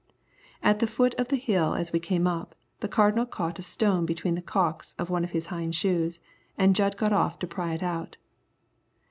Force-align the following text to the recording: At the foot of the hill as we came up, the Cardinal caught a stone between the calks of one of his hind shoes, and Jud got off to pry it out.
At 0.63 0.79
the 0.79 0.87
foot 0.87 1.13
of 1.19 1.27
the 1.27 1.35
hill 1.35 1.75
as 1.75 1.91
we 1.93 1.99
came 1.99 2.25
up, 2.25 2.55
the 2.79 2.87
Cardinal 2.87 3.27
caught 3.27 3.59
a 3.59 3.61
stone 3.61 4.03
between 4.03 4.33
the 4.33 4.41
calks 4.41 4.95
of 4.97 5.11
one 5.11 5.23
of 5.23 5.29
his 5.29 5.45
hind 5.53 5.75
shoes, 5.75 6.19
and 6.57 6.75
Jud 6.75 6.97
got 6.97 7.13
off 7.13 7.37
to 7.37 7.45
pry 7.45 7.75
it 7.75 7.83
out. 7.83 8.17